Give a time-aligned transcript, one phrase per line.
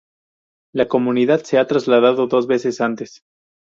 [0.73, 3.21] La comunidad se ha trasladado dos veces antes.